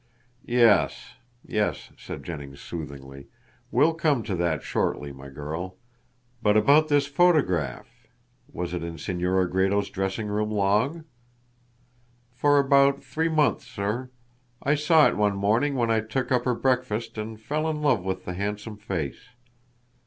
"Yes, 0.47 1.09
yes," 1.45 1.91
said 1.95 2.23
Jennings 2.23 2.59
soothingly, 2.59 3.27
"we'll 3.69 3.93
come 3.93 4.23
to 4.23 4.33
that 4.35 4.63
shortly, 4.63 5.11
my 5.11 5.29
girl. 5.29 5.75
But 6.41 6.57
about 6.57 6.87
this 6.87 7.05
photograph. 7.05 8.07
Was 8.51 8.73
it 8.73 8.83
in 8.83 8.97
Senora 8.97 9.47
Gredos' 9.47 9.91
dressing 9.91 10.25
room 10.25 10.49
long?" 10.49 11.03
"For 12.33 12.57
about 12.57 13.03
three 13.03 13.29
months, 13.29 13.67
sir. 13.67 14.09
I 14.63 14.73
saw 14.73 15.07
it 15.07 15.17
one 15.17 15.35
morning 15.35 15.75
when 15.75 15.91
I 15.91 15.99
took 15.99 16.31
up 16.31 16.45
her 16.45 16.55
breakfast 16.55 17.19
and 17.19 17.39
fell 17.39 17.69
in 17.69 17.83
love 17.83 18.03
with 18.03 18.25
the 18.25 18.33
handsome 18.33 18.77
face. 18.77 19.21